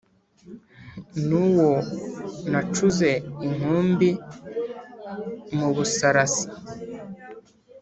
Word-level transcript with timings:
n'uwo 1.27 1.69
nacuze 2.51 3.09
inkumbi 3.47 4.09
mu 5.57 5.67
busarasi; 5.75 6.45